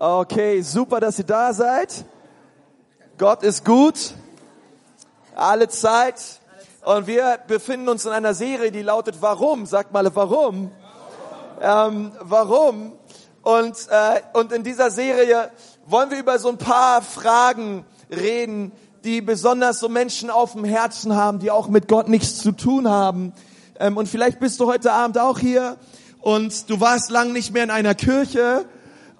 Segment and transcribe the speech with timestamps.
[0.00, 2.04] Okay, super, dass ihr da seid.
[3.18, 4.12] Gott ist gut.
[5.34, 6.38] Alle Zeit.
[6.84, 9.66] Und wir befinden uns in einer Serie, die lautet Warum?
[9.66, 10.70] Sagt mal, warum?
[11.60, 12.92] Ähm, warum?
[13.42, 15.50] Und, äh, und in dieser Serie
[15.84, 18.70] wollen wir über so ein paar Fragen reden,
[19.02, 22.88] die besonders so Menschen auf dem Herzen haben, die auch mit Gott nichts zu tun
[22.88, 23.32] haben.
[23.80, 25.76] Ähm, und vielleicht bist du heute Abend auch hier
[26.20, 28.64] und du warst lang nicht mehr in einer Kirche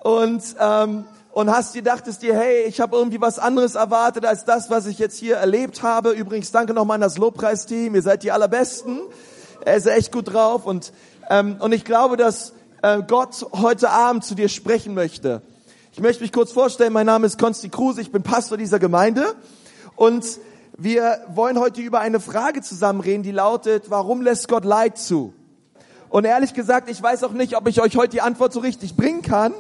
[0.00, 4.44] und ähm, und hast dir dachtest dir, hey, ich habe irgendwie was anderes erwartet als
[4.44, 6.10] das, was ich jetzt hier erlebt habe.
[6.10, 9.00] Übrigens, danke nochmal an das Lobpreisteam, ihr seid die allerbesten.
[9.64, 10.92] Er ist echt gut drauf und
[11.30, 15.42] ähm, und ich glaube, dass äh, Gott heute Abend zu dir sprechen möchte.
[15.92, 16.92] Ich möchte mich kurz vorstellen.
[16.92, 19.34] Mein Name ist Konsti Kruse, ich bin Pastor dieser Gemeinde
[19.96, 20.24] und
[20.76, 25.34] wir wollen heute über eine Frage zusammen reden, die lautet: Warum lässt Gott Leid zu?
[26.08, 28.96] Und ehrlich gesagt, ich weiß auch nicht, ob ich euch heute die Antwort so richtig
[28.96, 29.52] bringen kann,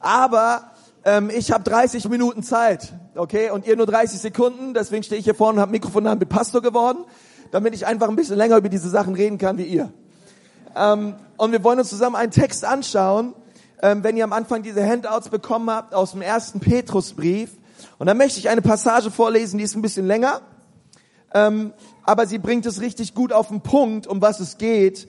[0.00, 0.72] aber
[1.04, 5.24] ähm, ich habe 30 Minuten Zeit, okay, und ihr nur 30 Sekunden, deswegen stehe ich
[5.24, 7.04] hier vorne und habe Mikrofon und bin Pastor geworden,
[7.50, 9.92] damit ich einfach ein bisschen länger über diese Sachen reden kann wie ihr.
[10.76, 13.34] Ähm, und wir wollen uns zusammen einen Text anschauen,
[13.82, 17.50] ähm, wenn ihr am Anfang diese Handouts bekommen habt aus dem ersten Petrusbrief.
[17.98, 20.40] Und da möchte ich eine Passage vorlesen, die ist ein bisschen länger,
[21.32, 21.72] ähm,
[22.04, 25.08] aber sie bringt es richtig gut auf den Punkt, um was es geht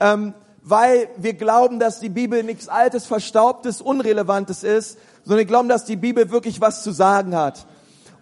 [0.00, 0.34] ähm,
[0.68, 5.86] weil wir glauben, dass die Bibel nichts Altes, Verstaubtes, Unrelevantes ist, sondern wir glauben, dass
[5.86, 7.66] die Bibel wirklich was zu sagen hat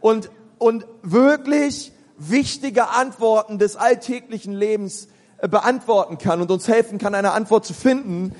[0.00, 5.08] und, und wirklich wichtige Antworten des alltäglichen Lebens
[5.38, 8.32] äh, beantworten kann und uns helfen kann, eine Antwort zu finden.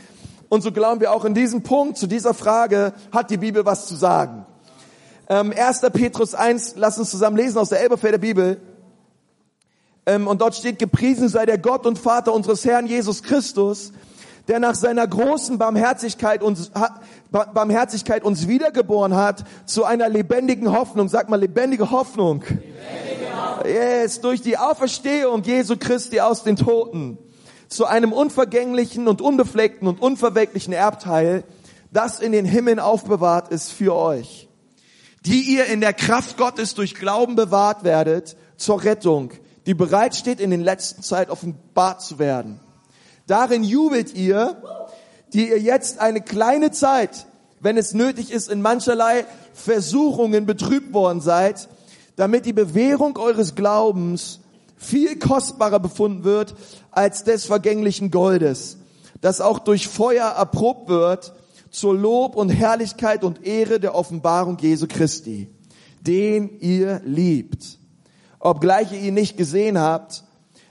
[0.48, 3.86] Und so glauben wir auch in diesem Punkt, zu dieser Frage, hat die Bibel was
[3.86, 4.46] zu sagen.
[5.28, 5.80] Ähm, 1.
[5.92, 8.60] Petrus 1, lass uns zusammen lesen aus der Elberfelder Bibel.
[10.06, 13.92] Ähm, und dort steht, gepriesen sei der Gott und Vater unseres Herrn Jesus Christus,
[14.46, 16.70] der nach seiner großen Barmherzigkeit uns,
[17.30, 21.08] Barmherzigkeit uns wiedergeboren hat zu einer lebendigen Hoffnung.
[21.08, 22.42] Sag mal, lebendige Hoffnung.
[22.42, 23.66] Lebendige Hoffnung.
[23.66, 27.18] Yes, durch die Auferstehung Jesu Christi aus den Toten
[27.68, 31.42] zu einem unvergänglichen und unbefleckten und unverwelklichen Erbteil,
[31.90, 34.48] das in den Himmeln aufbewahrt ist für euch,
[35.24, 39.32] die ihr in der Kraft Gottes durch Glauben bewahrt werdet zur Rettung,
[39.66, 42.60] die bereitsteht, in den letzten Zeit offenbart zu werden.
[43.26, 44.56] Darin jubelt ihr,
[45.32, 47.26] die ihr jetzt eine kleine Zeit,
[47.60, 51.68] wenn es nötig ist, in mancherlei Versuchungen betrübt worden seid,
[52.14, 54.40] damit die Bewährung eures Glaubens
[54.76, 56.54] viel kostbarer befunden wird
[56.92, 58.78] als des vergänglichen Goldes,
[59.20, 61.34] das auch durch Feuer erprobt wird
[61.70, 65.48] zur Lob und Herrlichkeit und Ehre der Offenbarung Jesu Christi,
[66.00, 67.78] den ihr liebt
[68.38, 70.24] obgleich ihr ihn nicht gesehen habt,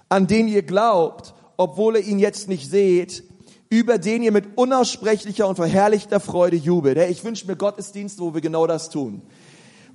[0.10, 3.24] an den ihr glaubt, obwohl ihr ihn jetzt nicht seht,
[3.70, 6.98] über den ihr mit unaussprechlicher und verherrlichter Freude jubelt.
[6.98, 9.22] Hey, ich wünsche mir Gottesdienste, wo wir genau das tun.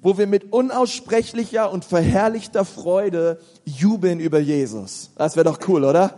[0.03, 5.10] Wo wir mit unaussprechlicher und verherrlichter Freude jubeln über Jesus.
[5.16, 6.14] Das wäre doch cool, oder?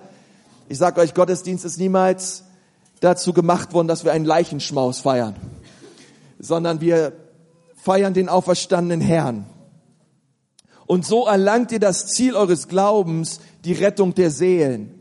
[0.69, 2.45] Ich sag euch, Gottesdienst ist niemals
[3.01, 5.37] dazu gemacht worden, dass wir einen Leichenschmaus feiern,
[6.39, 7.13] sondern wir
[7.77, 9.47] feiern den auferstandenen Herrn.
[10.93, 15.01] Und so erlangt ihr das Ziel eures Glaubens, die Rettung der Seelen.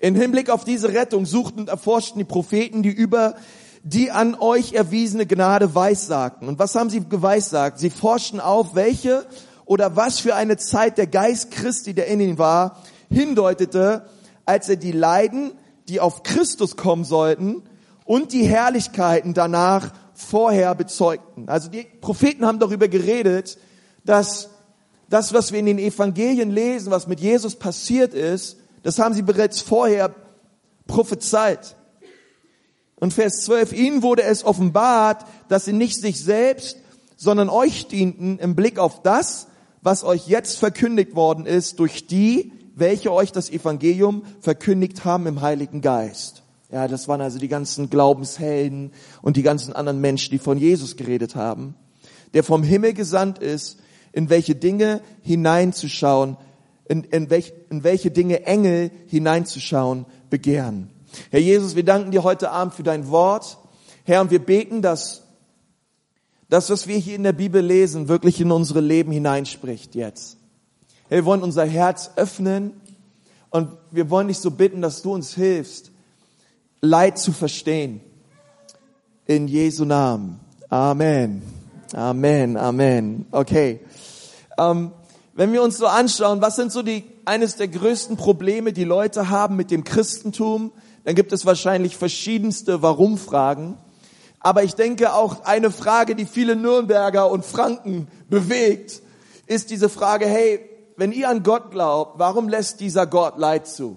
[0.00, 3.36] In Hinblick auf diese Rettung suchten und erforschten die Propheten, die über
[3.84, 6.48] die an euch erwiesene Gnade weissagten.
[6.48, 7.78] Und was haben sie geweissagt?
[7.78, 9.24] Sie forschten auf, welche
[9.66, 14.06] oder was für eine Zeit der Geist Christi, der in ihnen war, hindeutete,
[14.46, 15.52] als er die Leiden,
[15.86, 17.62] die auf Christus kommen sollten,
[18.04, 21.48] und die Herrlichkeiten danach vorher bezeugten.
[21.48, 23.58] Also die Propheten haben darüber geredet,
[24.04, 24.50] dass
[25.10, 29.22] das, was wir in den Evangelien lesen, was mit Jesus passiert ist, das haben sie
[29.22, 30.14] bereits vorher
[30.86, 31.76] prophezeit.
[32.96, 36.78] Und Vers 12, ihnen wurde es offenbart, dass sie nicht sich selbst,
[37.16, 39.48] sondern euch dienten im Blick auf das,
[39.82, 45.40] was euch jetzt verkündigt worden ist durch die, welche euch das Evangelium verkündigt haben im
[45.40, 46.42] Heiligen Geist.
[46.70, 50.96] Ja, das waren also die ganzen Glaubenshelden und die ganzen anderen Menschen, die von Jesus
[50.96, 51.74] geredet haben,
[52.32, 53.78] der vom Himmel gesandt ist,
[54.12, 56.36] in welche Dinge hineinzuschauen,
[56.88, 60.90] in, in, welch, in welche Dinge Engel hineinzuschauen begehren.
[61.30, 63.58] Herr Jesus, wir danken dir heute Abend für dein Wort.
[64.04, 65.22] Herr, und wir beten, dass
[66.48, 70.36] das, was wir hier in der Bibel lesen, wirklich in unsere Leben hineinspricht jetzt.
[71.08, 72.72] Herr, wir wollen unser Herz öffnen
[73.50, 75.92] und wir wollen dich so bitten, dass du uns hilfst,
[76.80, 78.00] Leid zu verstehen.
[79.26, 80.40] In Jesu Namen.
[80.70, 81.42] Amen.
[81.92, 82.56] Amen.
[82.56, 83.26] Amen.
[83.30, 83.80] Okay.
[84.60, 84.92] Ähm,
[85.32, 89.30] wenn wir uns so anschauen, was sind so die, eines der größten Probleme, die Leute
[89.30, 90.72] haben mit dem Christentum,
[91.04, 93.78] dann gibt es wahrscheinlich verschiedenste Warum-Fragen.
[94.38, 99.00] Aber ich denke auch eine Frage, die viele Nürnberger und Franken bewegt,
[99.46, 100.60] ist diese Frage, hey,
[100.96, 103.96] wenn ihr an Gott glaubt, warum lässt dieser Gott Leid zu?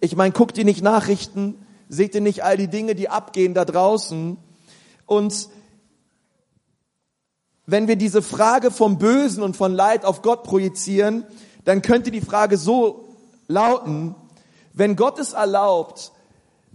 [0.00, 3.64] Ich meine, guckt ihr nicht Nachrichten, seht ihr nicht all die Dinge, die abgehen da
[3.64, 4.36] draußen?
[5.06, 5.48] Und
[7.66, 11.24] wenn wir diese Frage vom Bösen und von Leid auf Gott projizieren,
[11.64, 13.08] dann könnte die Frage so
[13.48, 14.14] lauten,
[14.72, 16.12] wenn Gott es erlaubt,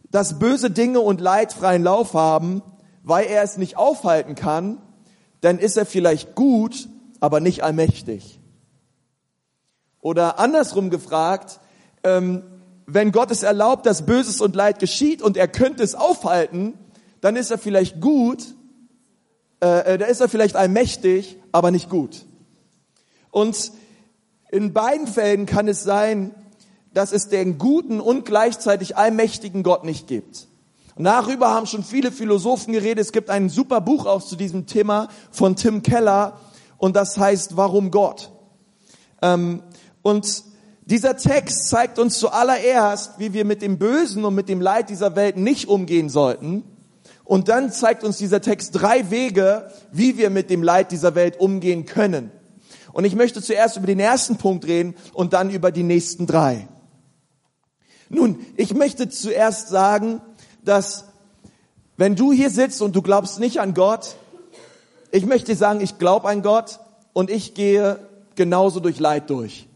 [0.09, 2.63] dass böse Dinge und Leid freien Lauf haben,
[3.03, 4.81] weil er es nicht aufhalten kann,
[5.41, 6.89] dann ist er vielleicht gut,
[7.19, 8.39] aber nicht allmächtig.
[10.01, 11.59] Oder andersrum gefragt,
[12.03, 12.43] ähm,
[12.85, 16.73] wenn Gott es erlaubt, dass Böses und Leid geschieht und er könnte es aufhalten,
[17.21, 18.55] dann ist er vielleicht gut,
[19.61, 22.25] äh, äh da ist er vielleicht allmächtig, aber nicht gut.
[23.31, 23.71] Und
[24.51, 26.33] in beiden Fällen kann es sein,
[26.93, 30.47] dass es den guten und gleichzeitig allmächtigen Gott nicht gibt.
[30.95, 33.05] Und darüber haben schon viele Philosophen geredet.
[33.05, 36.39] Es gibt ein super Buch auch zu diesem Thema von Tim Keller
[36.77, 38.31] und das heißt Warum Gott?
[39.21, 39.63] Ähm,
[40.01, 40.43] und
[40.81, 45.15] dieser Text zeigt uns zuallererst, wie wir mit dem Bösen und mit dem Leid dieser
[45.15, 46.63] Welt nicht umgehen sollten.
[47.29, 51.39] Und dann zeigt uns dieser Text drei Wege, wie wir mit dem Leid dieser Welt
[51.39, 52.31] umgehen können.
[52.91, 56.67] Und ich möchte zuerst über den ersten Punkt reden und dann über die nächsten drei.
[58.09, 60.21] Nun, ich möchte zuerst sagen,
[60.65, 61.05] dass
[61.97, 64.15] wenn du hier sitzt und du glaubst nicht an Gott,
[65.11, 66.79] ich möchte sagen, ich glaube an Gott
[67.13, 67.99] und ich gehe
[68.33, 69.67] genauso durch Leid durch.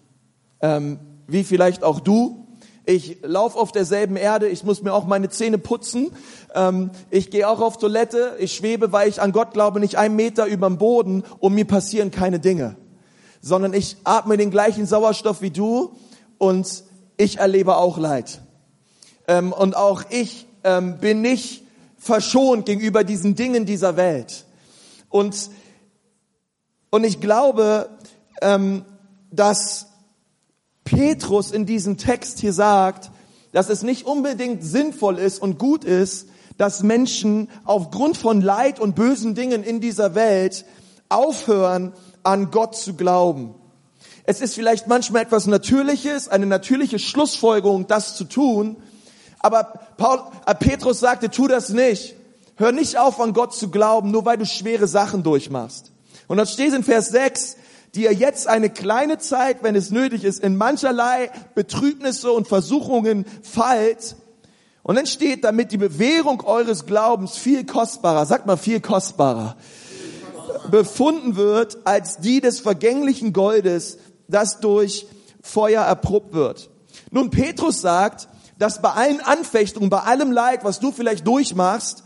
[0.59, 2.42] Ähm, wie vielleicht auch du.
[2.85, 6.11] Ich laufe auf derselben Erde, ich muss mir auch meine Zähne putzen.
[6.53, 10.17] Ähm, ich gehe auch auf Toilette, ich schwebe, weil ich an Gott glaube, nicht einen
[10.17, 12.75] Meter über dem Boden und mir passieren keine Dinge.
[13.41, 15.95] Sondern ich atme den gleichen Sauerstoff wie du
[16.37, 16.83] und
[17.15, 18.41] ich erlebe auch Leid.
[19.29, 21.63] Ähm, und auch ich ähm, bin nicht
[21.97, 24.45] verschont gegenüber diesen Dingen dieser Welt.
[25.09, 25.49] Und,
[26.89, 27.89] und ich glaube,
[28.41, 28.83] ähm,
[29.31, 29.87] dass
[30.83, 33.11] Petrus in diesem Text hier sagt,
[33.51, 36.27] dass es nicht unbedingt sinnvoll ist und gut ist,
[36.57, 40.65] dass Menschen aufgrund von Leid und bösen Dingen in dieser Welt
[41.09, 41.93] aufhören,
[42.23, 43.55] an Gott zu glauben.
[44.25, 48.77] Es ist vielleicht manchmal etwas Natürliches, eine natürliche Schlussfolgerung, das zu tun.
[49.39, 49.63] Aber
[49.97, 52.15] Paul, äh, Petrus sagte, tu das nicht.
[52.55, 55.91] Hör nicht auf, an Gott zu glauben, nur weil du schwere Sachen durchmachst.
[56.27, 57.57] Und dann steht in Vers 6,
[57.95, 63.25] die ihr jetzt eine kleine Zeit, wenn es nötig ist, in mancherlei Betrübnisse und Versuchungen
[63.43, 64.15] fallt.
[64.81, 69.55] Und dann steht, damit die Bewährung eures Glaubens viel kostbarer, sagt mal viel kostbarer,
[70.71, 73.97] befunden wird als die des vergänglichen Goldes,
[74.27, 75.05] das durch
[75.41, 76.69] Feuer erprobt wird.
[77.11, 82.03] Nun, Petrus sagt, dass bei allen Anfechtungen, bei allem Leid, was du vielleicht durchmachst,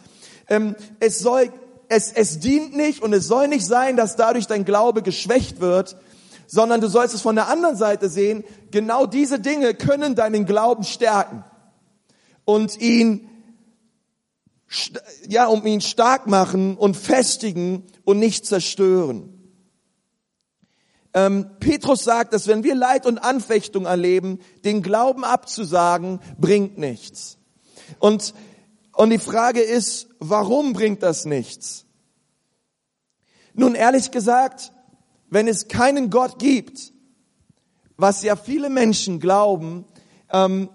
[0.50, 1.51] ähm, es soll,
[1.89, 5.98] es, es dient nicht und es soll nicht sein, dass dadurch dein Glaube geschwächt wird,
[6.48, 10.84] sondern du sollst es von der anderen Seite sehen, genau diese Dinge können deinen Glauben
[10.84, 11.44] stärken
[12.45, 13.30] und ihn
[15.28, 19.34] ja, um ihn stark machen und festigen und nicht zerstören.
[21.13, 27.38] Ähm, Petrus sagt, dass wenn wir Leid und Anfechtung erleben, den Glauben abzusagen, bringt nichts.
[28.00, 28.34] Und,
[28.97, 31.85] und die Frage ist, warum bringt das nichts?
[33.53, 34.74] Nun, ehrlich gesagt,
[35.29, 36.93] wenn es keinen Gott gibt,
[37.95, 39.86] was ja viele Menschen glauben,
[40.31, 40.69] ähm,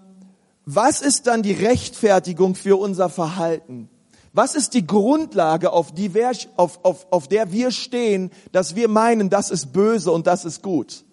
[0.65, 3.89] was ist dann die Rechtfertigung für unser Verhalten?
[4.31, 8.87] Was ist die Grundlage, auf, die wir, auf, auf, auf der wir stehen, dass wir
[8.87, 11.03] meinen, das ist böse und das ist gut,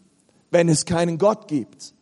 [0.52, 1.92] wenn es keinen Gott gibt?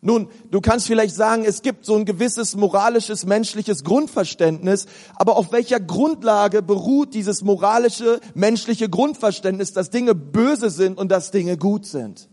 [0.00, 4.86] Nun, du kannst vielleicht sagen, es gibt so ein gewisses moralisches, menschliches Grundverständnis,
[5.16, 11.30] aber auf welcher Grundlage beruht dieses moralische, menschliche Grundverständnis, dass Dinge böse sind und dass
[11.30, 12.28] Dinge gut sind?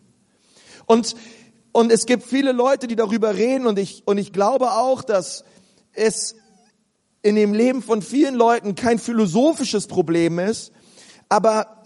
[0.86, 1.16] Und,
[1.72, 5.46] und es gibt viele Leute, die darüber reden und ich, und ich glaube auch, dass
[5.94, 6.36] es
[7.22, 10.74] in dem Leben von vielen Leuten kein philosophisches Problem ist,
[11.30, 11.84] aber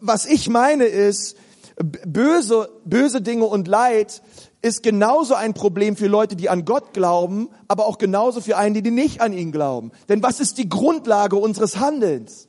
[0.00, 1.36] was ich meine ist,
[1.76, 4.22] böse, böse Dinge und Leid
[4.62, 8.82] ist genauso ein Problem für Leute, die an Gott glauben, aber auch genauso für einen,
[8.82, 9.90] die nicht an ihn glauben.
[10.08, 12.48] Denn was ist die Grundlage unseres Handelns?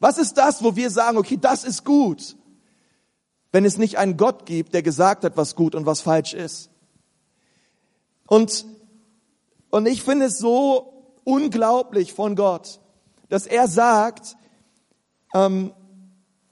[0.00, 2.36] Was ist das, wo wir sagen, okay, das ist gut?
[3.52, 6.70] Wenn es nicht einen Gott gibt, der gesagt hat, was gut und was falsch ist.
[8.26, 8.66] Und,
[9.70, 12.80] und ich finde es so unglaublich von Gott,
[13.28, 14.36] dass er sagt,
[15.34, 15.72] ähm,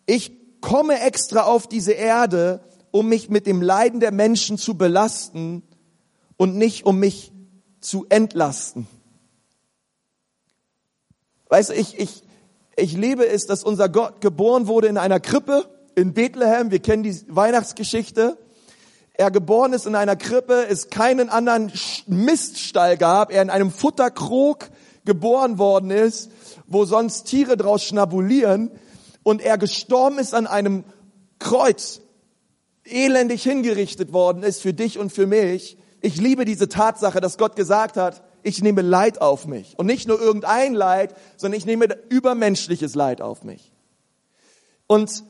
[0.07, 5.63] ich komme extra auf diese Erde, um mich mit dem Leiden der Menschen zu belasten
[6.37, 7.33] und nicht um mich
[7.81, 8.87] zu entlasten.
[11.49, 12.23] Weißt du, ich, ich,
[12.77, 16.71] ich liebe es, dass unser Gott geboren wurde in einer Krippe in Bethlehem.
[16.71, 18.39] Wir kennen die Weihnachtsgeschichte.
[19.13, 21.71] Er geboren ist in einer Krippe, es keinen anderen
[22.07, 24.71] Miststall gab, er in einem Futterkrog
[25.05, 26.31] geboren worden ist,
[26.67, 28.71] wo sonst Tiere draus schnabulieren
[29.23, 30.85] und er gestorben ist an einem
[31.39, 32.01] Kreuz,
[32.85, 35.77] elendig hingerichtet worden ist für dich und für mich.
[36.01, 39.79] Ich liebe diese Tatsache, dass Gott gesagt hat, ich nehme Leid auf mich.
[39.79, 43.73] Und nicht nur irgendein Leid, sondern ich nehme übermenschliches Leid auf mich.
[44.87, 45.25] Und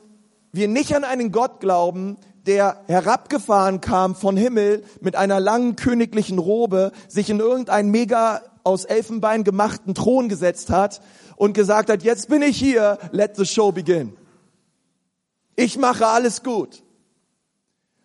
[0.51, 6.39] wir nicht an einen Gott glauben, der herabgefahren kam von Himmel mit einer langen königlichen
[6.39, 11.01] Robe, sich in irgendeinen mega aus Elfenbein gemachten Thron gesetzt hat
[11.35, 14.17] und gesagt hat, jetzt bin ich hier, let the show begin.
[15.55, 16.83] Ich mache alles gut.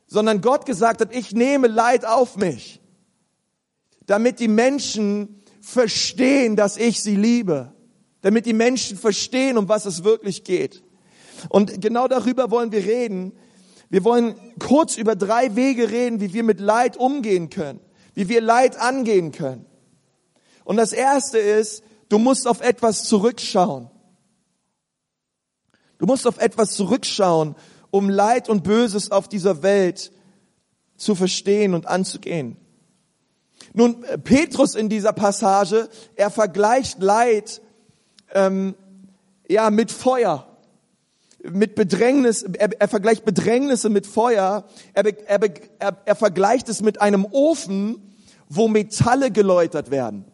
[0.07, 2.81] Sondern Gott gesagt hat, ich nehme Leid auf mich
[4.07, 7.73] damit die Menschen verstehen, dass ich sie liebe,
[8.23, 10.83] damit die Menschen verstehen, um was es wirklich geht.
[11.49, 13.33] Und genau darüber wollen wir reden.
[13.91, 17.81] Wir wollen kurz über drei Wege reden, wie wir mit Leid umgehen können,
[18.15, 19.67] wie wir Leid angehen können.
[20.65, 23.91] Und das erste ist, du musst auf etwas zurückschauen.
[25.99, 27.55] Du musst auf etwas zurückschauen,
[27.91, 30.13] um Leid und Böses auf dieser Welt
[30.97, 32.57] zu verstehen und anzugehen.
[33.73, 37.61] Nun, Petrus in dieser Passage, er vergleicht Leid
[38.33, 38.75] ähm,
[39.49, 40.47] ja mit Feuer,
[41.43, 42.43] mit Bedrängnis.
[42.43, 44.65] Er, er vergleicht Bedrängnisse mit Feuer.
[44.95, 45.41] Er, er,
[45.79, 48.15] er, er vergleicht es mit einem Ofen,
[48.49, 50.25] wo Metalle geläutert werden,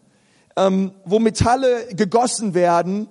[0.56, 3.08] ähm, wo Metalle gegossen werden.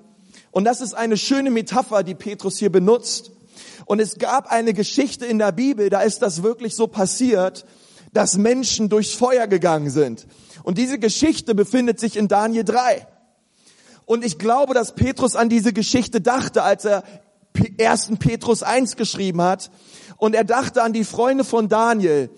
[0.52, 3.32] Und das ist eine schöne Metapher, die Petrus hier benutzt.
[3.86, 7.66] Und es gab eine Geschichte in der Bibel, da ist das wirklich so passiert
[8.14, 10.28] dass Menschen durchs Feuer gegangen sind.
[10.64, 13.08] Und diese Geschichte befindet sich in Daniel 3.
[14.06, 17.04] Und ich glaube, dass Petrus an diese Geschichte dachte, als er
[17.80, 18.14] 1.
[18.20, 19.72] Petrus 1 geschrieben hat.
[20.18, 22.30] Und er dachte an die Freunde von Daniel,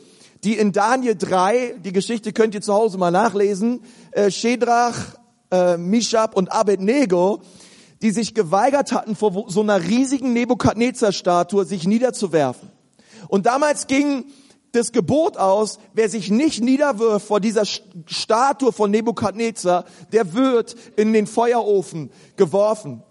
[0.44, 4.96] die in Daniel 3, die Geschichte könnt ihr zu Hause mal nachlesen, äh, Shedrach,
[5.52, 7.42] äh, Mishab und Abednego,
[8.04, 12.70] die sich geweigert hatten, vor so einer riesigen Nebukadnezar-Statue sich niederzuwerfen.
[13.30, 14.26] Und damals ging
[14.74, 21.14] das Gebot aus, wer sich nicht niederwirft vor dieser Statue von Nebukadnezar, der wird in
[21.14, 23.04] den Feuerofen geworfen.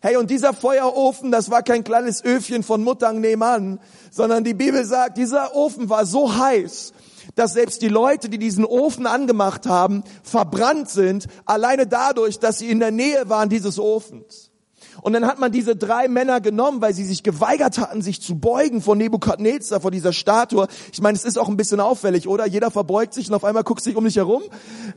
[0.00, 3.78] Hey, und dieser Feuerofen, das war kein kleines Öfchen von Muttang nebenan,
[4.10, 6.92] sondern die Bibel sagt, dieser Ofen war so heiß,
[7.34, 12.70] dass selbst die Leute, die diesen Ofen angemacht haben, verbrannt sind, alleine dadurch, dass sie
[12.70, 14.52] in der Nähe waren dieses Ofens.
[15.00, 18.38] Und dann hat man diese drei Männer genommen, weil sie sich geweigert hatten, sich zu
[18.38, 20.66] beugen vor Nebukadnezar, vor dieser Statue.
[20.92, 22.46] Ich meine, es ist auch ein bisschen auffällig, oder?
[22.46, 24.42] Jeder verbeugt sich und auf einmal guckt sich um dich herum.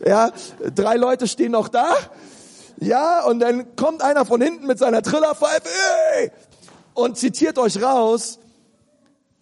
[0.05, 0.32] Ja,
[0.75, 1.89] drei Leute stehen noch da.
[2.79, 5.70] Ja, und dann kommt einer von hinten mit seiner Trillerpfeife
[6.94, 8.39] und zitiert euch raus.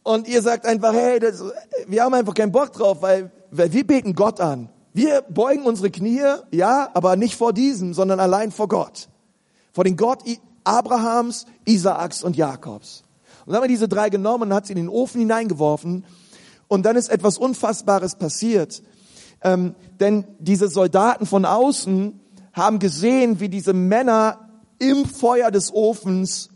[0.04, 1.44] Und ihr sagt einfach, hey, das,
[1.88, 4.70] wir haben einfach keinen Bock drauf, weil, weil wir beten Gott an.
[4.94, 9.08] Wir beugen unsere Knie, ja, aber nicht vor diesem, sondern allein vor Gott.
[9.72, 10.24] Vor den Gott
[10.64, 13.04] Abrahams, Isaaks und Jakobs.
[13.46, 16.06] Und dann haben wir diese drei genommen und hat sie in den Ofen hineingeworfen.
[16.68, 18.84] Und dann ist etwas Unfassbares passiert.
[19.42, 22.20] Ähm, denn diese Soldaten von außen
[22.54, 26.50] haben gesehen, wie diese Männer im Feuer des Ofens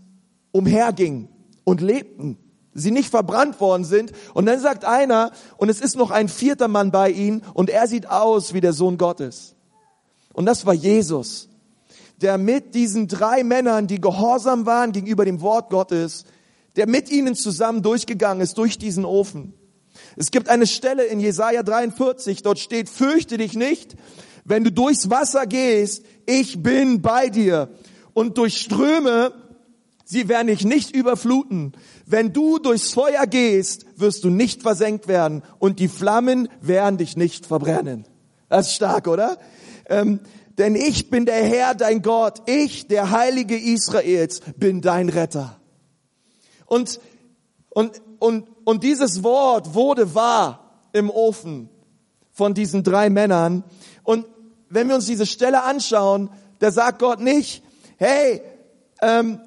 [0.52, 1.28] umhergingen
[1.64, 2.38] und lebten.
[2.80, 4.12] Sie nicht verbrannt worden sind.
[4.34, 7.88] Und dann sagt einer, und es ist noch ein vierter Mann bei ihnen, und er
[7.88, 9.56] sieht aus wie der Sohn Gottes.
[10.34, 11.50] Und das war Jesus
[12.22, 16.26] der mit diesen drei Männern, die gehorsam waren gegenüber dem Wort Gottes,
[16.76, 19.54] der mit ihnen zusammen durchgegangen ist durch diesen Ofen.
[20.16, 23.96] Es gibt eine Stelle in Jesaja 43, dort steht, fürchte dich nicht,
[24.46, 27.70] wenn du durchs Wasser gehst, ich bin bei dir.
[28.14, 29.34] Und durch Ströme,
[30.08, 31.74] sie werden dich nicht überfluten.
[32.06, 37.18] Wenn du durchs Feuer gehst, wirst du nicht versenkt werden und die Flammen werden dich
[37.18, 38.08] nicht verbrennen.
[38.50, 39.38] Das ist stark, oder?
[39.88, 40.22] Ähm,
[40.58, 45.60] denn ich bin der Herr, dein Gott, ich, der Heilige Israels, bin dein Retter.
[46.66, 47.00] Und,
[47.70, 51.70] und, und, und dieses Wort wurde wahr im Ofen
[52.32, 53.66] von diesen drei Männern.
[54.04, 54.26] Und
[54.70, 57.62] wenn wir uns diese Stelle anschauen, da sagt Gott nicht,
[57.98, 58.42] hey,
[59.02, 59.40] ähm,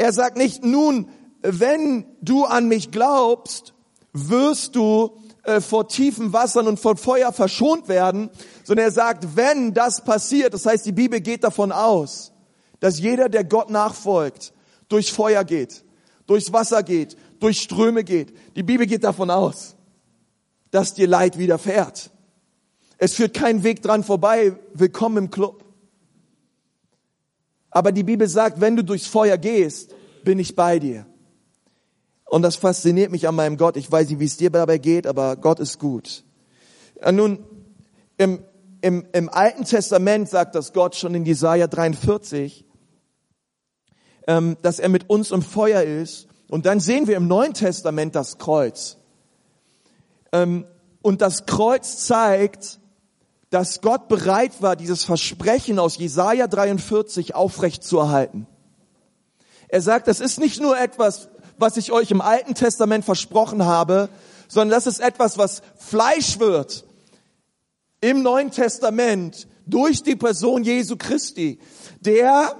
[0.00, 1.10] er sagt nicht, nun,
[1.42, 3.74] wenn du an mich glaubst,
[4.14, 5.10] wirst du
[5.42, 8.30] äh, vor tiefen Wassern und vor Feuer verschont werden,
[8.64, 12.32] sondern er sagt, wenn das passiert, das heißt, die Bibel geht davon aus,
[12.80, 14.54] dass jeder, der Gott nachfolgt,
[14.88, 15.84] durch Feuer geht,
[16.26, 18.32] durchs Wasser geht, durch Ströme geht.
[18.56, 19.76] Die Bibel geht davon aus,
[20.70, 22.10] dass dir Leid widerfährt.
[22.96, 24.56] Es führt kein Weg dran vorbei.
[24.72, 25.69] Willkommen im Club.
[27.70, 31.06] Aber die Bibel sagt, wenn du durchs Feuer gehst, bin ich bei dir.
[32.24, 33.76] Und das fasziniert mich an meinem Gott.
[33.76, 36.24] Ich weiß nicht, wie es dir dabei geht, aber Gott ist gut.
[37.10, 37.44] Nun,
[38.18, 38.44] im,
[38.82, 42.64] im, im Alten Testament sagt das Gott schon in Jesaja 43,
[44.26, 46.28] ähm, dass er mit uns im Feuer ist.
[46.48, 48.96] Und dann sehen wir im Neuen Testament das Kreuz.
[50.32, 50.66] Ähm,
[51.02, 52.79] und das Kreuz zeigt,
[53.50, 58.46] dass Gott bereit war, dieses Versprechen aus Jesaja 43 aufrecht zu erhalten.
[59.68, 61.28] Er sagt, das ist nicht nur etwas,
[61.58, 64.08] was ich euch im Alten Testament versprochen habe,
[64.48, 66.84] sondern das ist etwas, was Fleisch wird
[68.00, 71.58] im Neuen Testament durch die Person Jesu Christi,
[72.00, 72.56] der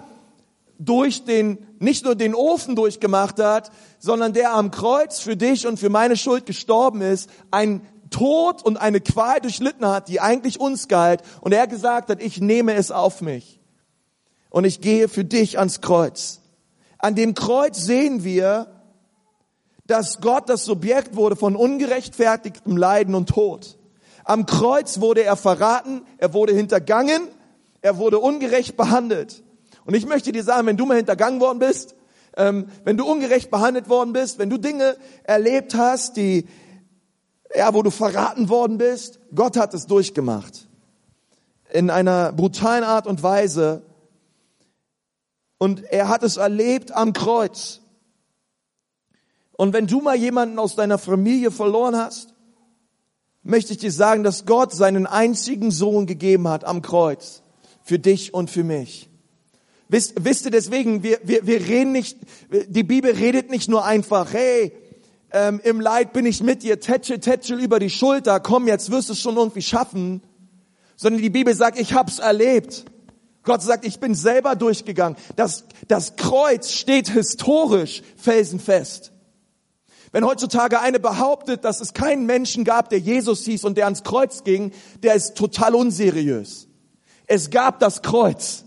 [0.79, 5.79] durch den, nicht nur den Ofen durchgemacht hat, sondern der am Kreuz für dich und
[5.79, 10.89] für meine Schuld gestorben ist, ein Tod und eine Qual durchlitten hat, die eigentlich uns
[10.89, 11.23] galt.
[11.41, 13.61] Und er gesagt hat, ich nehme es auf mich.
[14.51, 16.41] Und ich gehe für dich ans Kreuz.
[16.99, 18.67] An dem Kreuz sehen wir,
[19.87, 23.79] dass Gott das Subjekt wurde von ungerechtfertigtem Leiden und Tod.
[24.25, 27.23] Am Kreuz wurde er verraten, er wurde hintergangen,
[27.81, 29.43] er wurde ungerecht behandelt.
[29.85, 31.95] Und ich möchte dir sagen, wenn du mal hintergangen worden bist,
[32.37, 36.47] ähm, wenn du ungerecht behandelt worden bist, wenn du Dinge erlebt hast, die,
[37.55, 40.69] ja, wo du verraten worden bist, Gott hat es durchgemacht.
[41.73, 43.83] In einer brutalen Art und Weise.
[45.59, 47.81] Und er hat es erlebt am Kreuz.
[49.53, 52.35] Und wenn du mal jemanden aus deiner Familie verloren hast,
[53.43, 57.43] möchte ich dir sagen, dass Gott seinen einzigen Sohn gegeben hat am Kreuz.
[57.83, 59.11] Für dich und für mich.
[59.89, 62.17] Wisst, wisst ihr deswegen, wir, wir, wir reden nicht,
[62.69, 64.73] die Bibel redet nicht nur einfach, hey,
[65.33, 69.09] ähm, im Leid bin ich mit dir, tätschel, tätschel über die Schulter, komm, jetzt wirst
[69.09, 70.23] du es schon irgendwie schaffen,
[70.97, 72.85] sondern die Bibel sagt, ich hab's erlebt.
[73.43, 75.17] Gott sagt, ich bin selber durchgegangen.
[75.37, 79.13] Das, das Kreuz steht historisch felsenfest.
[80.13, 84.03] Wenn heutzutage eine behauptet, dass es keinen Menschen gab, der Jesus hieß und der ans
[84.03, 86.67] Kreuz ging, der ist total unseriös.
[87.27, 88.65] Es gab das Kreuz.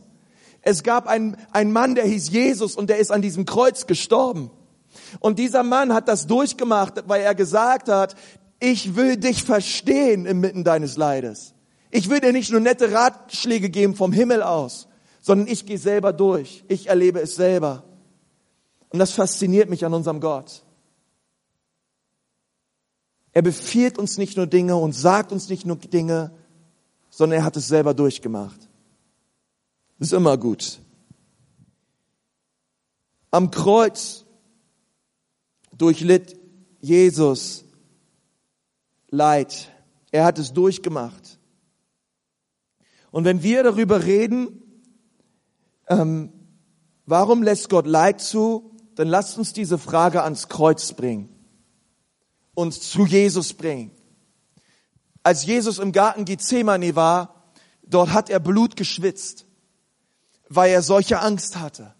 [0.61, 4.49] Es gab einen, einen Mann, der hieß Jesus und der ist an diesem Kreuz gestorben.
[5.19, 8.15] Und dieser Mann hat das durchgemacht, weil er gesagt hat,
[8.59, 11.53] ich will dich verstehen inmitten deines Leides.
[11.91, 14.87] Ich will dir nicht nur nette Ratschläge geben vom Himmel aus,
[15.21, 16.63] sondern ich gehe selber durch.
[16.67, 17.83] Ich erlebe es selber.
[18.89, 20.63] Und das fasziniert mich an unserem Gott.
[23.31, 26.31] Er befiehlt uns nicht nur Dinge und sagt uns nicht nur Dinge,
[27.09, 28.69] sondern er hat es selber durchgemacht.
[29.99, 30.79] Ist immer gut.
[33.31, 34.22] Am Kreuz
[35.77, 36.39] durchlitt
[36.79, 37.65] Jesus
[39.09, 39.69] Leid.
[40.11, 41.39] Er hat es durchgemacht.
[43.11, 44.61] Und wenn wir darüber reden,
[45.87, 46.33] ähm,
[47.05, 51.29] warum lässt Gott Leid zu, dann lasst uns diese Frage ans Kreuz bringen,
[52.53, 53.91] uns zu Jesus bringen.
[55.23, 59.45] Als Jesus im Garten Gethsemane war, dort hat er Blut geschwitzt,
[60.49, 61.95] weil er solche Angst hatte,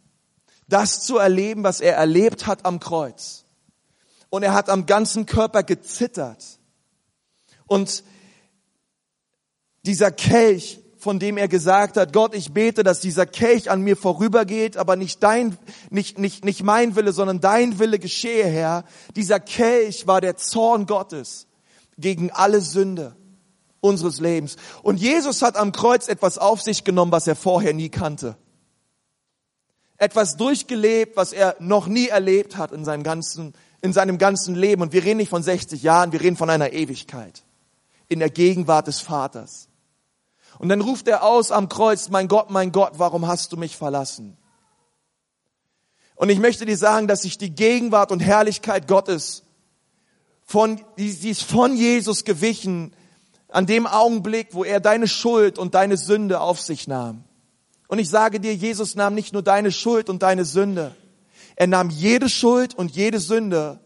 [0.67, 3.42] das zu erleben, was er erlebt hat am Kreuz
[4.33, 6.43] und er hat am ganzen Körper gezittert.
[7.67, 8.03] Und
[9.85, 13.95] dieser Kelch, von dem er gesagt hat, Gott, ich bete, dass dieser Kelch an mir
[13.95, 15.55] vorübergeht, aber nicht dein,
[15.91, 18.85] nicht, nicht, nicht mein Wille, sondern dein Wille geschehe, Herr.
[19.15, 21.45] Dieser Kelch war der Zorn Gottes
[21.99, 23.15] gegen alle Sünde
[23.81, 24.55] unseres Lebens.
[24.81, 28.35] Und Jesus hat am Kreuz etwas auf sich genommen, was er vorher nie kannte.
[29.99, 34.81] Etwas durchgelebt, was er noch nie erlebt hat in seinem ganzen in seinem ganzen Leben.
[34.81, 37.43] Und wir reden nicht von 60 Jahren, wir reden von einer Ewigkeit.
[38.07, 39.67] In der Gegenwart des Vaters.
[40.57, 43.75] Und dann ruft er aus am Kreuz, mein Gott, mein Gott, warum hast du mich
[43.75, 44.37] verlassen?
[46.15, 49.43] Und ich möchte dir sagen, dass sich die Gegenwart und Herrlichkeit Gottes
[50.45, 52.95] von, die, ist von Jesus gewichen
[53.49, 57.25] an dem Augenblick, wo er deine Schuld und deine Sünde auf sich nahm.
[57.87, 60.95] Und ich sage dir, Jesus nahm nicht nur deine Schuld und deine Sünde,
[61.55, 63.79] er nahm jede Schuld und jede Sünde,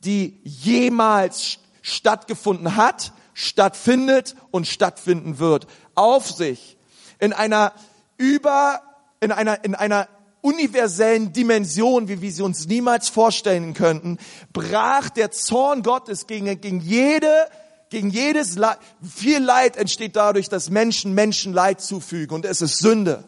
[0.00, 6.76] die jemals stattgefunden hat, stattfindet und stattfinden wird, auf sich
[7.18, 7.72] in einer
[8.16, 8.82] über,
[9.20, 10.08] in einer, in einer
[10.40, 14.18] universellen Dimension, wie wir sie uns niemals vorstellen könnten,
[14.52, 17.48] brach der Zorn Gottes gegen, gegen jede,
[17.90, 18.78] gegen jedes Leid.
[19.02, 23.24] Viel Leid entsteht dadurch, dass Menschen Menschen Leid zufügen und es ist Sünde.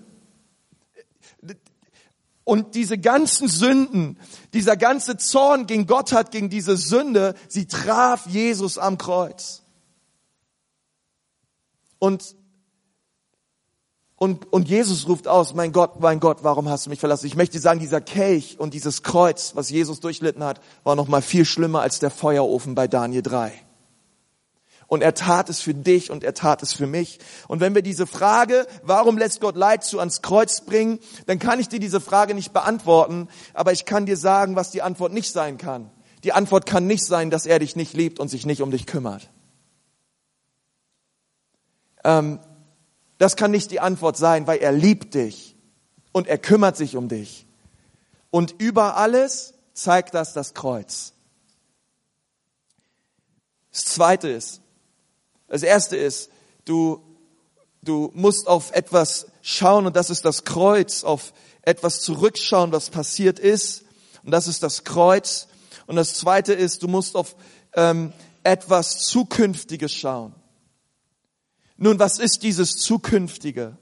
[2.44, 4.18] Und diese ganzen Sünden,
[4.53, 9.62] dieser ganze Zorn gegen Gott hat, gegen diese Sünde, sie traf Jesus am Kreuz.
[11.98, 12.35] Und
[14.22, 17.24] Und, und Jesus ruft aus, mein Gott, mein Gott, warum hast du mich verlassen?
[17.24, 21.22] Ich möchte sagen, dieser Kelch und dieses Kreuz, was Jesus durchlitten hat, war noch mal
[21.22, 23.69] viel schlimmer als der Feuerofen bei Daniel 3.
[24.90, 27.20] Und er tat es für dich und er tat es für mich.
[27.46, 31.61] Und wenn wir diese Frage, warum lässt Gott Leid zu ans Kreuz bringen, dann kann
[31.61, 35.31] ich dir diese Frage nicht beantworten, aber ich kann dir sagen, was die Antwort nicht
[35.31, 35.92] sein kann.
[36.24, 38.85] Die Antwort kann nicht sein, dass er dich nicht liebt und sich nicht um dich
[38.85, 39.31] kümmert.
[42.03, 42.40] Ähm,
[43.18, 45.55] das kann nicht die Antwort sein, weil er liebt dich
[46.11, 47.46] und er kümmert sich um dich.
[48.31, 51.12] Und über alles zeigt das das Kreuz.
[53.70, 54.62] Das zweite ist,
[55.50, 56.30] das erste ist,
[56.64, 57.02] du,
[57.82, 61.32] du musst auf etwas schauen und das ist das Kreuz, auf
[61.62, 63.84] etwas zurückschauen, was passiert ist.
[64.22, 65.48] Und das ist das Kreuz.
[65.86, 67.36] Und das zweite ist, du musst auf
[67.74, 68.12] ähm,
[68.44, 70.34] etwas Zukünftiges schauen.
[71.76, 73.76] Nun, was ist dieses Zukünftige?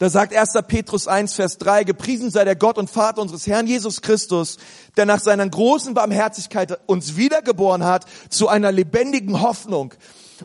[0.00, 0.54] Da sagt 1.
[0.66, 4.56] Petrus 1, Vers 3, gepriesen sei der Gott und Vater unseres Herrn Jesus Christus,
[4.96, 9.92] der nach seiner großen Barmherzigkeit uns wiedergeboren hat zu einer lebendigen Hoffnung.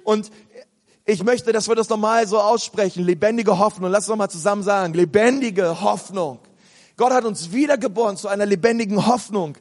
[0.03, 0.29] Und
[1.05, 3.89] ich möchte, dass wir das nochmal so aussprechen, lebendige Hoffnung.
[3.89, 6.39] Lass uns nochmal zusammen sagen, lebendige Hoffnung.
[6.97, 9.57] Gott hat uns wiedergeboren zu einer lebendigen Hoffnung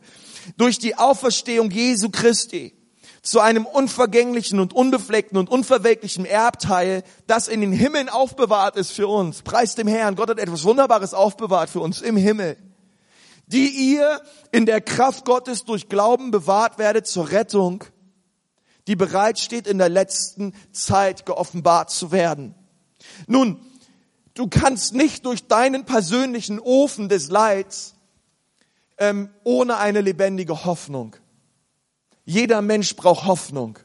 [0.56, 2.73] durch die Auferstehung Jesu Christi
[3.24, 9.08] zu einem unvergänglichen und unbefleckten und unverwelklichen Erbteil, das in den Himmeln aufbewahrt ist für
[9.08, 9.40] uns.
[9.40, 10.14] Preis dem Herrn.
[10.14, 12.58] Gott hat etwas Wunderbares aufbewahrt für uns im Himmel.
[13.46, 14.20] Die ihr
[14.52, 17.84] in der Kraft Gottes durch Glauben bewahrt werdet zur Rettung,
[18.86, 22.54] die bereitsteht in der letzten Zeit geoffenbart zu werden.
[23.26, 23.58] Nun,
[24.34, 27.94] du kannst nicht durch deinen persönlichen Ofen des Leids
[28.98, 31.16] ähm, ohne eine lebendige Hoffnung
[32.24, 33.78] jeder Mensch braucht Hoffnung.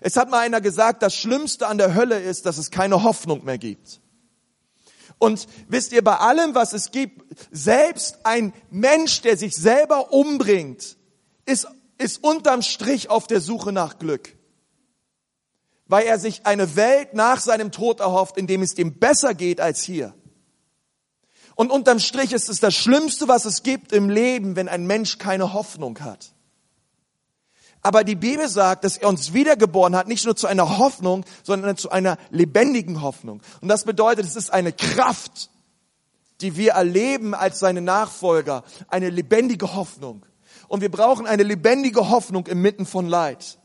[0.00, 3.44] Es hat mal einer gesagt, das Schlimmste an der Hölle ist, dass es keine Hoffnung
[3.44, 4.00] mehr gibt.
[5.18, 10.96] Und wisst ihr, bei allem, was es gibt, selbst ein Mensch, der sich selber umbringt,
[11.46, 14.36] ist, ist unterm Strich auf der Suche nach Glück.
[15.86, 19.60] Weil er sich eine Welt nach seinem Tod erhofft, in dem es ihm besser geht
[19.60, 20.14] als hier.
[21.54, 25.18] Und unterm Strich ist es das Schlimmste, was es gibt im Leben, wenn ein Mensch
[25.18, 26.34] keine Hoffnung hat.
[27.84, 31.76] Aber die Bibel sagt, dass er uns wiedergeboren hat, nicht nur zu einer Hoffnung, sondern
[31.76, 33.42] zu einer lebendigen Hoffnung.
[33.60, 35.50] Und das bedeutet, es ist eine Kraft,
[36.40, 40.24] die wir erleben als seine Nachfolger, eine lebendige Hoffnung.
[40.66, 43.58] Und wir brauchen eine lebendige Hoffnung inmitten von Leid.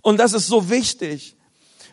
[0.00, 1.36] Und das ist so wichtig.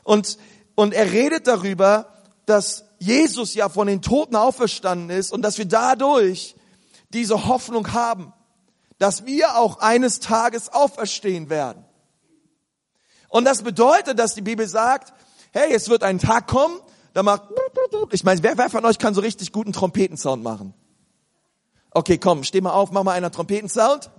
[0.03, 0.37] Und,
[0.75, 2.13] und er redet darüber,
[2.45, 6.55] dass Jesus ja von den Toten auferstanden ist und dass wir dadurch
[7.09, 8.31] diese Hoffnung haben
[8.97, 11.83] dass wir auch eines Tages auferstehen werden.
[13.29, 15.13] Und das bedeutet, dass die Bibel sagt,
[15.51, 16.79] hey, es wird ein Tag kommen,
[17.13, 17.43] da macht,
[18.11, 20.73] ich meine, wer, wer von euch kann so richtig guten Trompetensound machen?
[21.91, 24.11] Okay, komm, steh mal auf, mach mal einen Trompetensound.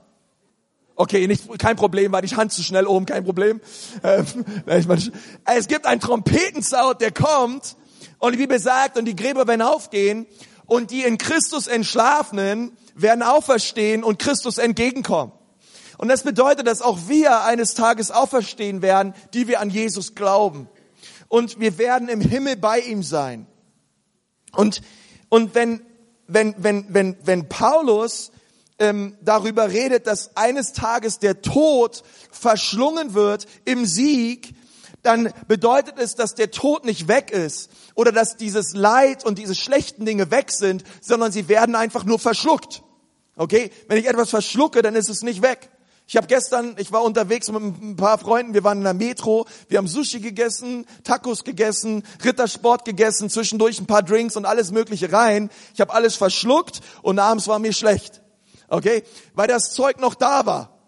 [0.94, 3.60] Okay, nicht, kein Problem, war die Hand zu schnell oben, kein Problem.
[4.02, 4.24] Ähm,
[5.44, 7.76] es gibt einen Trompetensound, der kommt
[8.18, 10.26] und die Bibel sagt, und die Gräber werden aufgehen
[10.64, 15.32] und die in Christus Entschlafenen werden auferstehen und Christus entgegenkommen.
[15.98, 20.68] Und das bedeutet, dass auch wir eines Tages auferstehen werden, die wir an Jesus glauben.
[21.28, 23.46] Und wir werden im Himmel bei ihm sein.
[24.52, 24.82] Und,
[25.28, 25.80] und wenn,
[26.26, 28.30] wenn, wenn, wenn, wenn Paulus
[28.78, 34.54] ähm, darüber redet, dass eines Tages der Tod verschlungen wird im Sieg,
[35.02, 39.54] dann bedeutet es, dass der Tod nicht weg ist oder dass dieses Leid und diese
[39.54, 42.82] schlechten Dinge weg sind, sondern sie werden einfach nur verschluckt.
[43.36, 43.70] Okay?
[43.86, 45.70] Wenn ich etwas verschlucke, dann ist es nicht weg.
[46.08, 49.44] Ich habe gestern, ich war unterwegs mit ein paar Freunden, wir waren in der Metro,
[49.68, 55.12] wir haben Sushi gegessen, Tacos gegessen, Rittersport gegessen, zwischendurch ein paar Drinks und alles mögliche
[55.12, 55.50] rein.
[55.74, 58.22] Ich habe alles verschluckt und abends war mir schlecht.
[58.68, 59.02] Okay?
[59.34, 60.78] Weil das Zeug noch da war.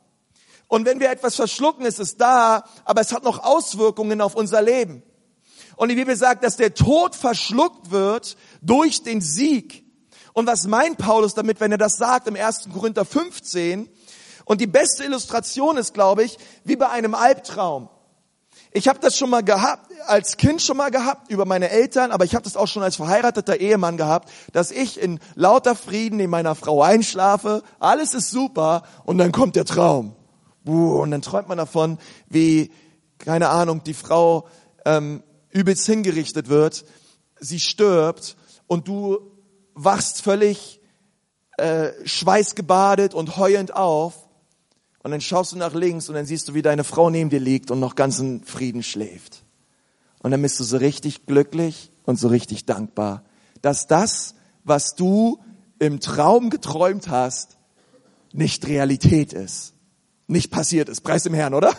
[0.68, 4.62] Und wenn wir etwas verschlucken, ist es da, aber es hat noch Auswirkungen auf unser
[4.62, 5.02] Leben.
[5.76, 9.87] Und die Bibel sagt, dass der Tod verschluckt wird durch den Sieg.
[10.38, 12.68] Und was meint Paulus damit, wenn er das sagt im 1.
[12.72, 13.88] Korinther 15?
[14.44, 17.88] Und die beste Illustration ist, glaube ich, wie bei einem Albtraum.
[18.70, 22.24] Ich habe das schon mal gehabt, als Kind schon mal gehabt über meine Eltern, aber
[22.24, 26.30] ich habe das auch schon als verheirateter Ehemann gehabt, dass ich in lauter Frieden in
[26.30, 30.14] meiner Frau einschlafe, alles ist super und dann kommt der Traum.
[30.64, 31.98] Und dann träumt man davon,
[32.28, 32.70] wie,
[33.18, 34.46] keine Ahnung, die Frau
[34.84, 36.84] ähm, übelst hingerichtet wird,
[37.40, 38.36] sie stirbt
[38.68, 39.36] und du
[39.78, 40.80] wachst völlig
[41.56, 44.28] äh, schweißgebadet und heulend auf
[45.02, 47.40] und dann schaust du nach links und dann siehst du, wie deine Frau neben dir
[47.40, 49.44] liegt und noch ganz in Frieden schläft.
[50.20, 53.24] Und dann bist du so richtig glücklich und so richtig dankbar,
[53.62, 55.38] dass das, was du
[55.78, 57.56] im Traum geträumt hast,
[58.32, 59.74] nicht Realität ist,
[60.26, 61.02] nicht passiert ist.
[61.02, 61.72] Preis im Herrn, oder?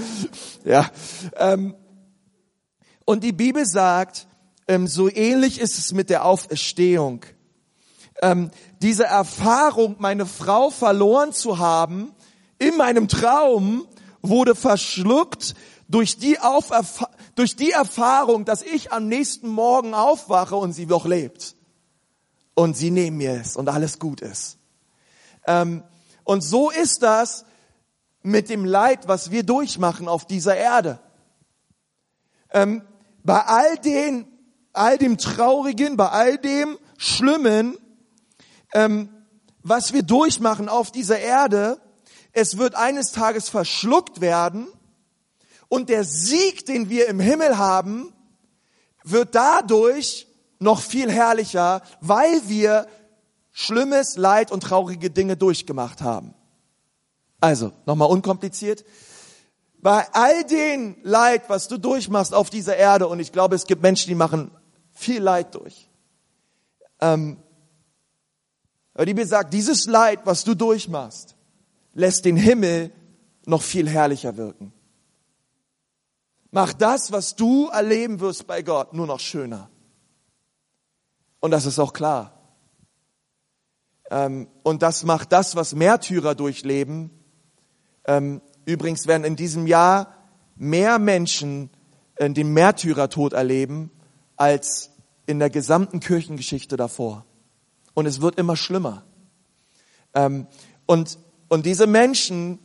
[0.64, 0.90] ja.
[1.36, 1.74] Ähm,
[3.04, 4.26] und die Bibel sagt,
[4.86, 7.24] so ähnlich ist es mit der Auferstehung.
[8.22, 8.50] Ähm,
[8.82, 12.12] diese Erfahrung, meine Frau verloren zu haben,
[12.58, 13.86] in meinem Traum,
[14.22, 15.54] wurde verschluckt
[15.88, 21.06] durch die, Auferf durch die Erfahrung, dass ich am nächsten Morgen aufwache und sie noch
[21.06, 21.54] lebt.
[22.54, 24.58] Und sie neben mir ist und alles gut ist.
[25.46, 25.82] Ähm,
[26.24, 27.44] und so ist das
[28.22, 30.98] mit dem Leid, was wir durchmachen auf dieser Erde.
[32.50, 32.82] Ähm,
[33.22, 34.26] bei all den,
[34.76, 37.76] all dem Traurigen, bei all dem Schlimmen,
[38.74, 39.08] ähm,
[39.62, 41.80] was wir durchmachen auf dieser Erde,
[42.32, 44.68] es wird eines Tages verschluckt werden
[45.68, 48.12] und der Sieg, den wir im Himmel haben,
[49.02, 50.26] wird dadurch
[50.58, 52.86] noch viel herrlicher, weil wir
[53.52, 56.34] schlimmes Leid und traurige Dinge durchgemacht haben.
[57.40, 58.84] Also, nochmal unkompliziert.
[59.78, 63.82] Bei all den Leid, was du durchmachst auf dieser Erde, und ich glaube, es gibt
[63.82, 64.50] Menschen, die machen
[64.96, 65.88] viel Leid durch.
[67.00, 67.38] Ähm,
[68.94, 71.36] aber die Bibel sagt, dieses Leid, was du durchmachst,
[71.92, 72.92] lässt den Himmel
[73.44, 74.72] noch viel herrlicher wirken.
[76.50, 79.68] Mach das, was du erleben wirst bei Gott, nur noch schöner.
[81.40, 82.32] Und das ist auch klar.
[84.10, 87.10] Ähm, und das macht das, was Märtyrer durchleben.
[88.06, 90.14] Ähm, übrigens werden in diesem Jahr
[90.54, 91.68] mehr Menschen
[92.14, 93.90] äh, den Märtyrertod erleben
[94.36, 94.90] als
[95.26, 97.24] in der gesamten Kirchengeschichte davor.
[97.94, 99.04] Und es wird immer schlimmer.
[100.14, 100.46] Ähm,
[100.86, 101.18] und,
[101.48, 102.58] und diese Menschen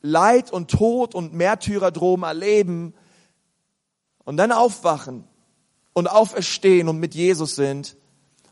[0.00, 2.94] Leid und Tod und Märtyrerdrom erleben
[4.24, 5.24] und dann aufwachen
[5.92, 7.96] und auferstehen und mit Jesus sind,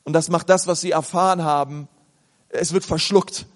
[0.05, 1.89] und das macht das, was sie erfahren haben,
[2.49, 3.47] es wird verschluckt.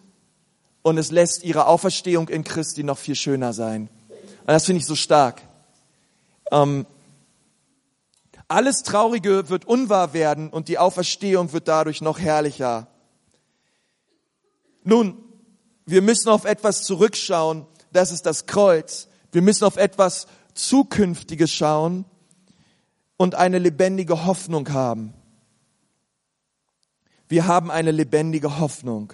[0.83, 3.89] Und es lässt ihre Auferstehung in Christi noch viel schöner sein.
[4.09, 5.41] Und das finde ich so stark.
[6.53, 6.85] Ähm,
[8.55, 12.87] alles Traurige wird unwahr werden und die Auferstehung wird dadurch noch herrlicher.
[14.85, 15.17] Nun,
[15.87, 19.09] wir müssen auf etwas zurückschauen, das ist das Kreuz.
[19.33, 22.05] Wir müssen auf etwas Zukünftiges schauen
[23.17, 25.15] und eine lebendige Hoffnung haben.
[27.29, 29.13] Wir haben eine lebendige Hoffnung.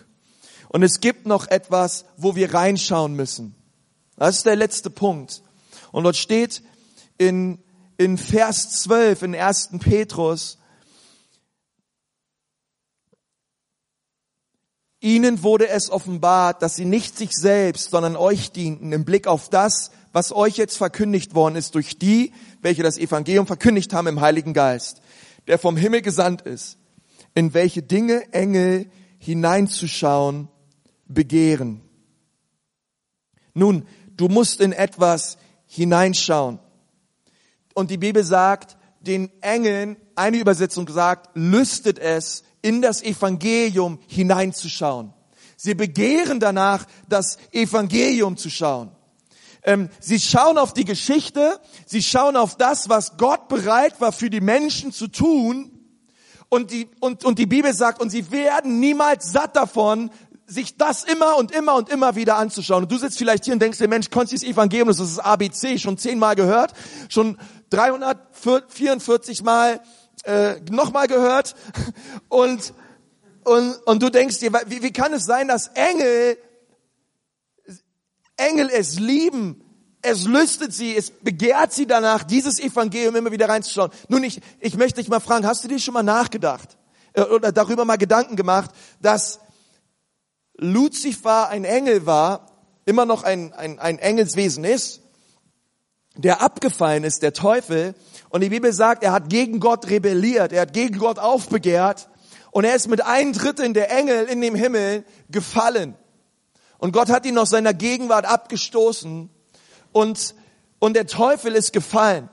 [0.69, 3.55] Und es gibt noch etwas, wo wir reinschauen müssen.
[4.17, 5.43] Das ist der letzte Punkt.
[5.93, 6.63] Und dort steht
[7.17, 7.59] in,
[8.01, 9.71] in Vers 12 in 1.
[9.79, 10.57] Petrus,
[15.03, 19.49] Ihnen wurde es offenbart, dass sie nicht sich selbst, sondern euch dienten im Blick auf
[19.49, 24.21] das, was euch jetzt verkündigt worden ist durch die, welche das Evangelium verkündigt haben im
[24.21, 25.01] Heiligen Geist,
[25.47, 26.77] der vom Himmel gesandt ist
[27.35, 30.49] in welche Dinge Engel hineinzuschauen
[31.07, 31.81] begehren.
[33.55, 33.87] Nun,
[34.17, 36.59] du musst in etwas hineinschauen.
[37.81, 45.15] Und die Bibel sagt, den Engeln, eine Übersetzung sagt, lüstet es, in das Evangelium hineinzuschauen.
[45.57, 48.91] Sie begehren danach, das Evangelium zu schauen.
[49.63, 54.29] Ähm, sie schauen auf die Geschichte, sie schauen auf das, was Gott bereit war für
[54.29, 55.71] die Menschen zu tun
[56.51, 60.11] und die, und, und die Bibel sagt, und sie werden niemals satt davon,
[60.51, 62.83] sich das immer und immer und immer wieder anzuschauen.
[62.83, 65.97] Und du sitzt vielleicht hier und denkst dir, Mensch, Konzis Evangelium, das ist ABC, schon
[65.97, 66.75] zehnmal gehört,
[67.09, 67.39] schon
[67.71, 69.81] 344 Mal
[70.25, 71.55] äh, nochmal gehört.
[72.29, 72.75] Und,
[73.43, 76.37] und, und du denkst dir, wie, wie kann es sein, dass Engel,
[78.37, 79.65] Engel es lieben,
[80.03, 83.91] es lüstet sie, es begehrt sie danach, dieses Evangelium immer wieder reinzuschauen.
[84.09, 86.77] Nun, ich, ich möchte dich mal fragen, hast du dir schon mal nachgedacht
[87.15, 89.41] äh, oder darüber mal Gedanken gemacht, dass
[90.61, 92.47] Luzifer ein Engel war,
[92.85, 95.01] immer noch ein, ein, ein Engelswesen ist,
[96.17, 97.95] der abgefallen ist, der Teufel,
[98.29, 102.11] und die Bibel sagt, er hat gegen Gott rebelliert, er hat gegen Gott aufbegehrt,
[102.51, 105.97] und er ist mit ein Drittel der Engel in dem Himmel gefallen.
[106.79, 109.31] Und Gott hat ihn aus seiner Gegenwart abgestoßen
[109.93, 110.35] und,
[110.79, 112.29] und der Teufel ist gefallen.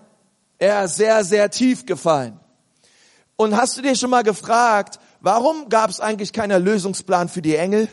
[0.58, 2.40] Er ist sehr, sehr tief gefallen.
[3.36, 7.56] Und hast du dir schon mal gefragt, warum gab es eigentlich keinen Lösungsplan für die
[7.56, 7.88] Engel?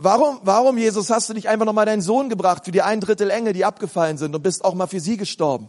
[0.00, 3.30] Warum, warum, Jesus, hast du nicht einfach nochmal deinen Sohn gebracht für die ein Drittel
[3.30, 5.68] Engel, die abgefallen sind und bist auch mal für sie gestorben?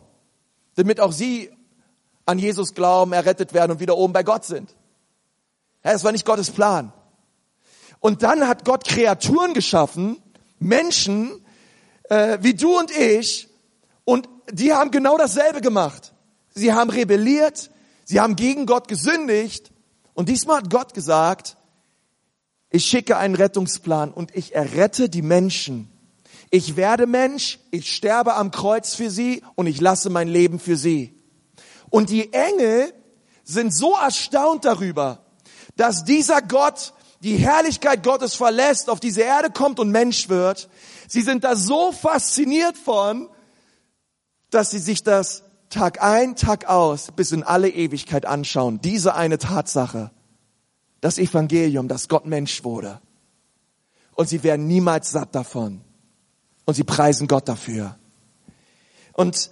[0.75, 1.49] Damit auch sie
[2.27, 4.75] an Jesus glauben, errettet werden und wieder oben bei Gott sind.
[5.83, 6.93] Ja, das war nicht Gottes Plan.
[7.99, 10.21] Und dann hat Gott Kreaturen geschaffen,
[10.59, 11.43] Menschen,
[12.03, 13.49] äh, wie du und ich.
[14.05, 16.13] Und die haben genau dasselbe gemacht.
[16.53, 17.71] Sie haben rebelliert,
[18.05, 19.71] sie haben gegen Gott gesündigt
[20.13, 21.57] und diesmal hat Gott gesagt,
[22.69, 25.89] ich schicke einen Rettungsplan und ich errette die Menschen.
[26.51, 30.75] Ich werde Mensch, ich sterbe am Kreuz für sie und ich lasse mein Leben für
[30.75, 31.15] sie.
[31.89, 32.93] Und die Engel
[33.43, 35.25] sind so erstaunt darüber,
[35.75, 40.69] dass dieser Gott die Herrlichkeit Gottes verlässt, auf diese Erde kommt und Mensch wird.
[41.07, 43.29] Sie sind da so fasziniert von,
[44.51, 48.79] dass sie sich das Tag ein, Tag aus bis in alle Ewigkeit anschauen.
[48.81, 50.11] Diese eine Tatsache.
[51.01, 53.01] Das Evangelium, dass Gott Mensch wurde.
[54.15, 55.81] Und sie werden niemals satt davon.
[56.65, 57.97] Und sie preisen Gott dafür.
[59.13, 59.49] Und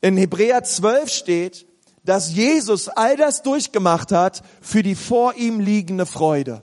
[0.00, 1.66] in Hebräer 12 steht,
[2.04, 6.62] dass Jesus all das durchgemacht hat für die vor ihm liegende Freude.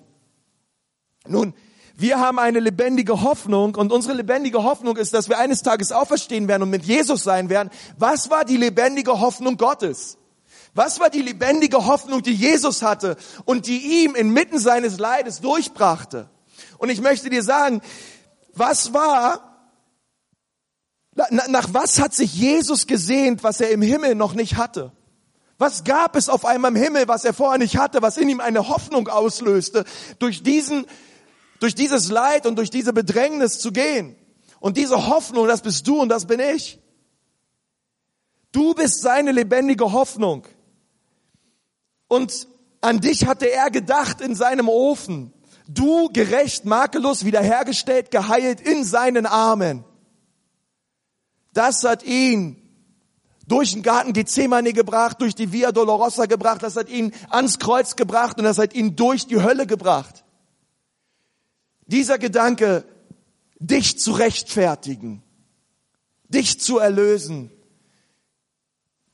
[1.27, 1.53] Nun,
[1.95, 6.47] wir haben eine lebendige Hoffnung und unsere lebendige Hoffnung ist, dass wir eines Tages auferstehen
[6.47, 7.69] werden und mit Jesus sein werden.
[7.97, 10.17] Was war die lebendige Hoffnung Gottes?
[10.73, 16.29] Was war die lebendige Hoffnung, die Jesus hatte und die ihm inmitten seines Leides durchbrachte?
[16.77, 17.81] Und ich möchte dir sagen,
[18.53, 19.69] was war,
[21.29, 24.93] nach was hat sich Jesus gesehnt, was er im Himmel noch nicht hatte?
[25.57, 28.39] Was gab es auf einmal im Himmel, was er vorher nicht hatte, was in ihm
[28.39, 29.83] eine Hoffnung auslöste,
[30.19, 30.85] durch diesen,
[31.59, 34.15] durch dieses Leid und durch diese Bedrängnis zu gehen?
[34.59, 36.79] Und diese Hoffnung, das bist du und das bin ich.
[38.51, 40.47] Du bist seine lebendige Hoffnung.
[42.11, 42.49] Und
[42.81, 45.31] an dich hatte er gedacht in seinem Ofen.
[45.69, 49.85] Du gerecht, makellos, wiederhergestellt, geheilt in seinen Armen.
[51.53, 52.57] Das hat ihn
[53.47, 57.95] durch den Garten Gethsemane gebracht, durch die Via Dolorosa gebracht, das hat ihn ans Kreuz
[57.95, 60.25] gebracht und das hat ihn durch die Hölle gebracht.
[61.85, 62.83] Dieser Gedanke,
[63.57, 65.23] dich zu rechtfertigen,
[66.27, 67.51] dich zu erlösen,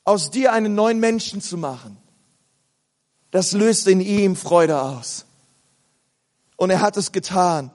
[0.04, 2.02] aus dir einen neuen Menschen zu machen,
[3.32, 5.26] das löst in ihm Freude aus.
[6.56, 7.72] Und er hat es getan.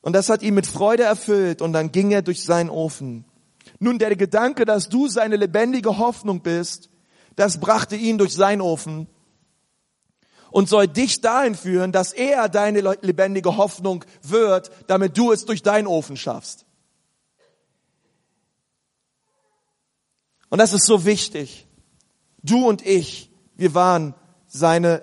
[0.00, 3.24] Und das hat ihn mit Freude erfüllt und dann ging er durch seinen Ofen.
[3.78, 6.90] Nun, der Gedanke, dass du seine lebendige Hoffnung bist,
[7.36, 9.06] das brachte ihn durch seinen Ofen
[10.50, 15.62] und soll dich dahin führen, dass er deine lebendige Hoffnung wird, damit du es durch
[15.62, 16.64] deinen Ofen schaffst.
[20.48, 21.67] Und das ist so wichtig.
[22.48, 24.14] Du und ich, wir waren
[24.46, 25.02] seine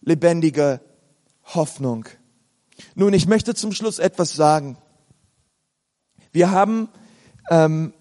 [0.00, 0.80] lebendige
[1.44, 2.06] Hoffnung.
[2.94, 4.78] Nun, ich möchte zum Schluss etwas sagen.
[6.32, 6.88] Wir haben
[7.50, 7.92] ähm,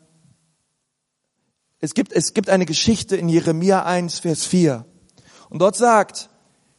[1.79, 4.85] es gibt, es gibt eine Geschichte in Jeremia 1, Vers 4.
[5.49, 6.29] Und dort sagt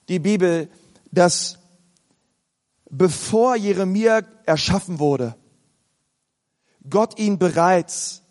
[0.08, 0.68] die Bibel,
[1.12, 1.58] dass
[2.90, 5.36] bevor Jeremia erschaffen wurde,
[6.88, 8.22] Gott ihn bereits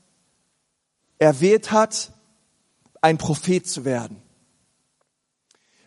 [1.20, 2.12] erwählt hat,
[3.08, 4.22] ein Prophet zu werden.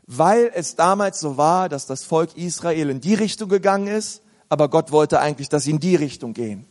[0.06, 4.70] Weil es damals so war, dass das Volk Israel in die Richtung gegangen ist, aber
[4.70, 6.66] Gott wollte eigentlich, dass sie in die Richtung gehen.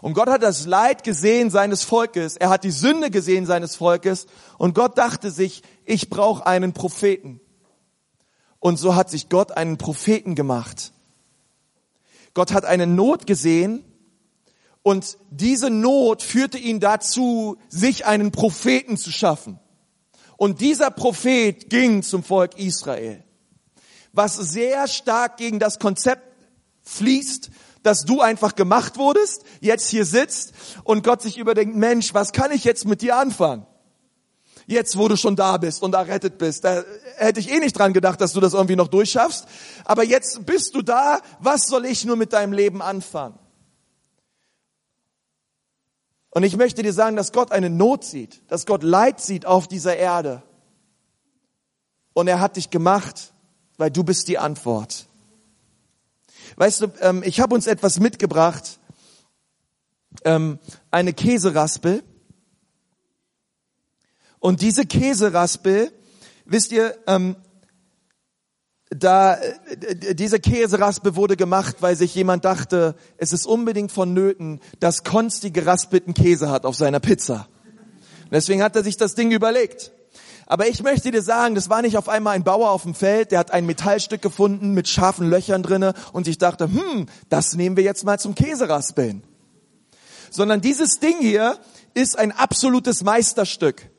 [0.00, 4.26] Und Gott hat das Leid gesehen seines Volkes, er hat die Sünde gesehen seines Volkes
[4.56, 7.40] und Gott dachte sich, ich brauche einen Propheten.
[8.58, 10.92] Und so hat sich Gott einen Propheten gemacht.
[12.32, 13.84] Gott hat eine Not gesehen
[14.82, 19.58] und diese Not führte ihn dazu, sich einen Propheten zu schaffen.
[20.40, 23.22] Und dieser Prophet ging zum Volk Israel,
[24.14, 26.22] was sehr stark gegen das Konzept
[26.82, 27.50] fließt,
[27.82, 32.52] dass du einfach gemacht wurdest, jetzt hier sitzt und Gott sich überdenkt, Mensch, was kann
[32.52, 33.66] ich jetzt mit dir anfangen?
[34.66, 36.84] Jetzt, wo du schon da bist und errettet bist, da
[37.16, 39.44] hätte ich eh nicht dran gedacht, dass du das irgendwie noch durchschaffst.
[39.84, 43.38] Aber jetzt bist du da, was soll ich nur mit deinem Leben anfangen?
[46.30, 49.66] Und ich möchte dir sagen, dass Gott eine Not sieht, dass Gott Leid sieht auf
[49.66, 50.42] dieser Erde.
[52.12, 53.32] Und er hat dich gemacht,
[53.76, 55.06] weil du bist die Antwort.
[56.56, 58.78] Weißt du, ähm, ich habe uns etwas mitgebracht,
[60.24, 60.58] ähm,
[60.90, 62.02] eine Käseraspel.
[64.38, 65.92] Und diese Käseraspel,
[66.44, 67.36] wisst ihr, ähm,
[68.90, 75.04] da äh, diese Käseraspel wurde gemacht, weil sich jemand dachte, es ist unbedingt vonnöten, dass
[75.04, 77.48] Konsti geraspelten Käse hat auf seiner Pizza.
[78.24, 79.92] Und deswegen hat er sich das Ding überlegt.
[80.46, 83.30] Aber ich möchte dir sagen, das war nicht auf einmal ein Bauer auf dem Feld,
[83.30, 87.76] der hat ein Metallstück gefunden mit scharfen Löchern drinne und ich dachte, hm, das nehmen
[87.76, 89.22] wir jetzt mal zum Käseraspeln.
[90.30, 91.56] Sondern dieses Ding hier
[91.94, 93.90] ist ein absolutes Meisterstück.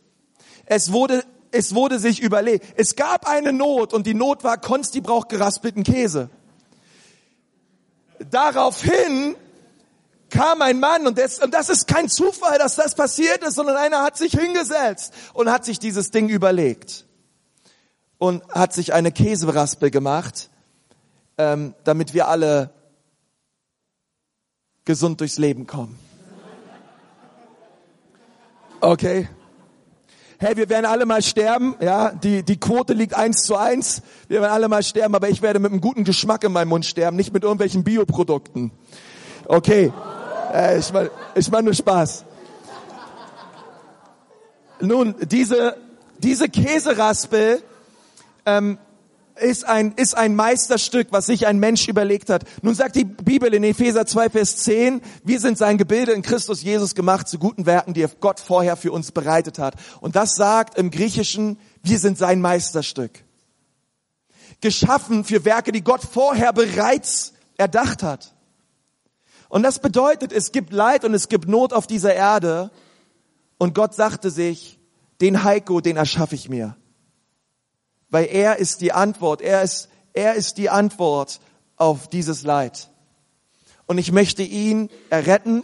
[0.65, 2.65] Es wurde es wurde sich überlegt.
[2.77, 6.29] Es gab eine Not und die Not war, Konsti braucht geraspelten Käse.
[8.29, 9.35] Daraufhin
[10.29, 13.75] kam ein Mann und das, und das ist kein Zufall, dass das passiert ist, sondern
[13.75, 17.05] einer hat sich hingesetzt und hat sich dieses Ding überlegt
[18.17, 20.49] und hat sich eine Käseraspel gemacht,
[21.37, 22.71] ähm, damit wir alle
[24.85, 25.99] gesund durchs Leben kommen.
[28.79, 29.27] Okay.
[30.43, 34.01] Hey, wir werden alle mal sterben, ja, die, die Quote liegt eins zu eins.
[34.27, 36.83] Wir werden alle mal sterben, aber ich werde mit einem guten Geschmack in meinem Mund
[36.83, 38.71] sterben, nicht mit irgendwelchen Bioprodukten.
[39.45, 39.93] Okay.
[40.51, 42.25] Äh, ich meine ich mein nur Spaß.
[44.79, 45.77] Nun, diese,
[46.17, 47.61] diese Käseraspel,
[48.47, 48.79] ähm,
[49.41, 52.43] ist ein, ist ein Meisterstück, was sich ein Mensch überlegt hat.
[52.61, 56.61] Nun sagt die Bibel in Epheser 2, Vers 10, wir sind sein Gebilde in Christus
[56.61, 59.75] Jesus gemacht zu guten Werken, die Gott vorher für uns bereitet hat.
[59.99, 63.23] Und das sagt im Griechischen, wir sind sein Meisterstück.
[64.61, 68.33] Geschaffen für Werke, die Gott vorher bereits erdacht hat.
[69.49, 72.71] Und das bedeutet, es gibt Leid und es gibt Not auf dieser Erde.
[73.57, 74.79] Und Gott sagte sich,
[75.19, 76.75] den Heiko, den erschaffe ich mir
[78.11, 79.41] weil er ist die Antwort.
[79.41, 81.39] Er ist, er ist die Antwort
[81.77, 82.89] auf dieses Leid.
[83.87, 85.63] Und ich möchte ihn erretten.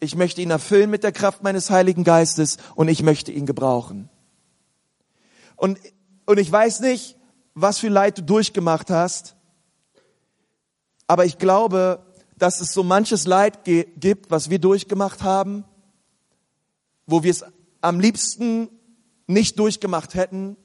[0.00, 4.08] Ich möchte ihn erfüllen mit der Kraft meines Heiligen Geistes und ich möchte ihn gebrauchen.
[5.56, 5.78] Und,
[6.24, 7.16] und ich weiß nicht,
[7.54, 9.34] was für Leid du durchgemacht hast,
[11.08, 15.64] aber ich glaube, dass es so manches Leid gibt, was wir durchgemacht haben,
[17.06, 17.44] wo wir es
[17.80, 18.68] am liebsten
[19.26, 20.56] nicht durchgemacht hätten,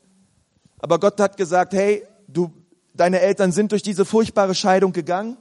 [0.83, 2.51] aber Gott hat gesagt, hey, du,
[2.93, 5.37] deine Eltern sind durch diese furchtbare Scheidung gegangen.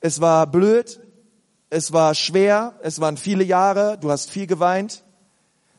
[0.00, 0.98] Es war blöd,
[1.70, 5.04] es war schwer, es waren viele Jahre, du hast viel geweint.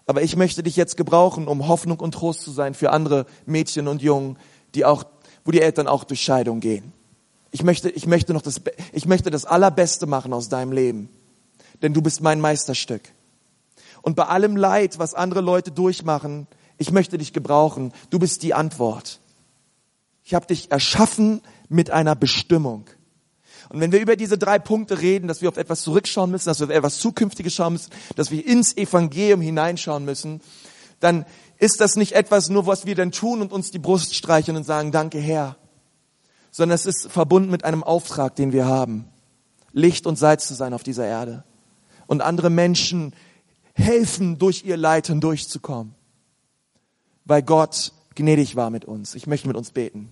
[0.06, 3.90] Aber ich möchte dich jetzt gebrauchen, um Hoffnung und Trost zu sein für andere Mädchen
[3.90, 4.38] und Jungen,
[4.74, 5.04] die auch,
[5.44, 6.94] wo die Eltern auch durch Scheidung gehen.
[7.52, 8.62] Ich möchte, ich möchte noch das,
[8.94, 11.10] ich möchte das Allerbeste machen aus deinem Leben.
[11.82, 13.02] Denn du bist mein Meisterstück.
[14.02, 16.48] Und bei allem Leid, was andere Leute durchmachen,
[16.82, 17.94] ich möchte dich gebrauchen.
[18.10, 19.20] Du bist die Antwort.
[20.24, 22.86] Ich habe dich erschaffen mit einer Bestimmung.
[23.70, 26.60] Und wenn wir über diese drei Punkte reden, dass wir auf etwas zurückschauen müssen, dass
[26.60, 30.42] wir auf etwas Zukünftiges schauen müssen, dass wir ins Evangelium hineinschauen müssen,
[31.00, 31.26] dann
[31.60, 34.64] ist das nicht etwas nur, was wir dann tun und uns die Brust streichen und
[34.64, 35.58] sagen, danke Herr,
[36.50, 39.08] sondern es ist verbunden mit einem Auftrag, den wir haben,
[39.72, 41.44] Licht und Salz zu sein auf dieser Erde
[42.08, 43.14] und andere Menschen
[43.76, 46.01] helfen, durch ihr Leid durchzukommen
[47.32, 49.16] weil Gott gnädig war mit uns.
[49.16, 50.12] Ich möchte mit uns beten.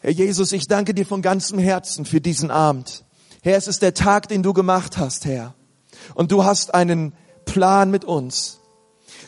[0.00, 3.04] Herr Jesus, ich danke dir von ganzem Herzen für diesen Abend.
[3.42, 5.54] Herr, es ist der Tag, den du gemacht hast, Herr.
[6.14, 7.14] Und du hast einen
[7.46, 8.60] Plan mit uns.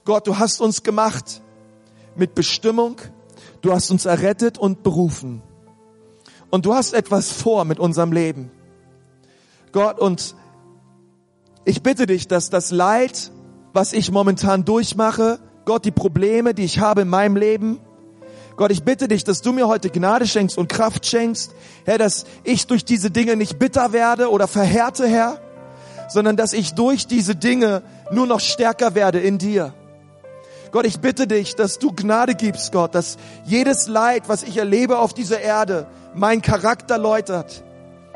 [0.05, 1.41] Gott, du hast uns gemacht
[2.15, 3.01] mit Bestimmung.
[3.63, 5.41] Du hast uns errettet und berufen.
[6.51, 8.51] Und du hast etwas vor mit unserem Leben.
[9.73, 10.35] Gott, und
[11.65, 13.33] ich bitte dich, dass das Leid,
[13.73, 17.81] was ich momentan durchmache, Gott, die Probleme, die ich habe in meinem Leben.
[18.57, 21.53] Gott, ich bitte dich, dass du mir heute Gnade schenkst und Kraft schenkst,
[21.85, 25.41] Herr, dass ich durch diese Dinge nicht bitter werde oder verhärte, Herr,
[26.09, 29.73] sondern dass ich durch diese Dinge nur noch stärker werde in dir.
[30.73, 34.99] Gott, ich bitte dich, dass du Gnade gibst, Gott, dass jedes Leid, was ich erlebe
[34.99, 37.65] auf dieser Erde, mein Charakter läutert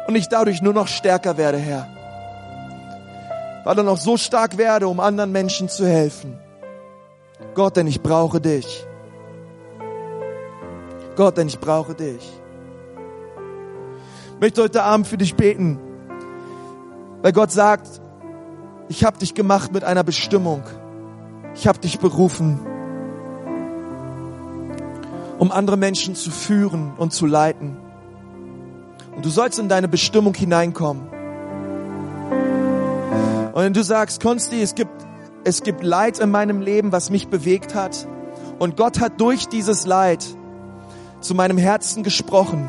[0.06, 2.03] und ich dadurch nur noch stärker werde, Herr
[3.64, 6.38] weil er noch so stark werde, um anderen Menschen zu helfen.
[7.54, 8.86] Gott, denn ich brauche dich.
[11.16, 12.32] Gott, denn ich brauche dich.
[14.34, 15.78] Ich möchte heute Abend für dich beten,
[17.22, 18.00] weil Gott sagt,
[18.88, 20.62] ich habe dich gemacht mit einer Bestimmung.
[21.54, 22.58] Ich habe dich berufen,
[25.38, 27.76] um andere Menschen zu führen und zu leiten.
[29.16, 31.13] Und du sollst in deine Bestimmung hineinkommen.
[33.54, 34.90] Und wenn du sagst, Konsti, es gibt,
[35.44, 38.08] es gibt Leid in meinem Leben, was mich bewegt hat.
[38.58, 40.26] Und Gott hat durch dieses Leid
[41.20, 42.68] zu meinem Herzen gesprochen.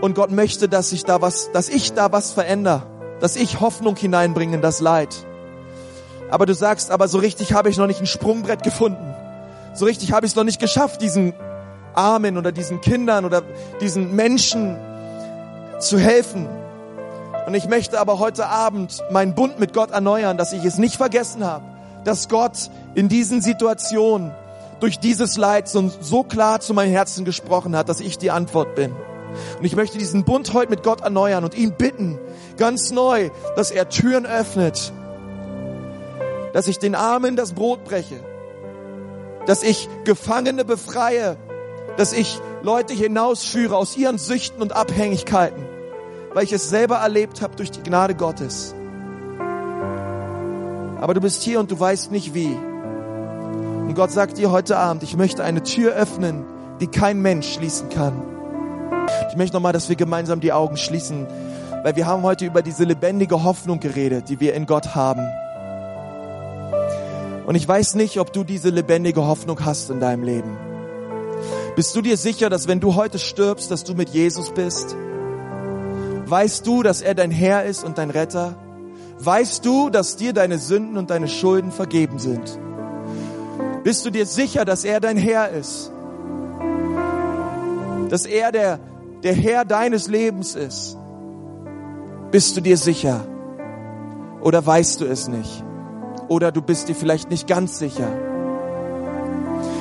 [0.00, 2.84] Und Gott möchte, dass ich da was, dass ich da was verändere,
[3.20, 5.14] dass ich Hoffnung hineinbringe in das Leid.
[6.30, 9.14] Aber du sagst, aber so richtig habe ich noch nicht ein Sprungbrett gefunden.
[9.74, 11.34] So richtig habe ich es noch nicht geschafft, diesen
[11.92, 13.42] Armen oder diesen Kindern oder
[13.82, 14.78] diesen Menschen
[15.80, 16.48] zu helfen.
[17.46, 20.96] Und ich möchte aber heute Abend meinen Bund mit Gott erneuern, dass ich es nicht
[20.96, 21.64] vergessen habe,
[22.04, 24.32] dass Gott in diesen Situationen
[24.80, 28.74] durch dieses Leid so, so klar zu meinem Herzen gesprochen hat, dass ich die Antwort
[28.74, 28.92] bin.
[29.58, 32.18] Und ich möchte diesen Bund heute mit Gott erneuern und ihn bitten,
[32.56, 34.92] ganz neu, dass er Türen öffnet,
[36.52, 38.20] dass ich den Armen das Brot breche,
[39.46, 41.36] dass ich Gefangene befreie,
[41.96, 45.73] dass ich Leute hinausführe aus ihren Süchten und Abhängigkeiten
[46.34, 48.74] weil ich es selber erlebt habe durch die Gnade Gottes.
[51.00, 52.52] Aber du bist hier und du weißt nicht wie.
[52.52, 56.44] Und Gott sagt dir heute Abend, ich möchte eine Tür öffnen,
[56.80, 58.22] die kein Mensch schließen kann.
[59.30, 61.26] Ich möchte nochmal, dass wir gemeinsam die Augen schließen,
[61.82, 65.22] weil wir haben heute über diese lebendige Hoffnung geredet, die wir in Gott haben.
[67.46, 70.56] Und ich weiß nicht, ob du diese lebendige Hoffnung hast in deinem Leben.
[71.76, 74.96] Bist du dir sicher, dass wenn du heute stirbst, dass du mit Jesus bist?
[76.34, 78.56] Weißt du, dass er dein Herr ist und dein Retter?
[79.20, 82.58] Weißt du, dass dir deine Sünden und deine Schulden vergeben sind?
[83.84, 85.92] Bist du dir sicher, dass er dein Herr ist?
[88.08, 88.80] Dass er der,
[89.22, 90.98] der Herr deines Lebens ist?
[92.32, 93.24] Bist du dir sicher?
[94.40, 95.62] Oder weißt du es nicht?
[96.26, 98.08] Oder du bist dir vielleicht nicht ganz sicher?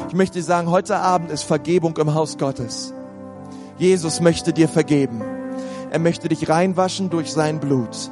[0.08, 2.94] Ich möchte dir sagen, heute Abend ist Vergebung im Haus Gottes.
[3.80, 5.33] Jesus möchte dir vergeben.
[5.94, 8.10] Er möchte dich reinwaschen durch sein Blut.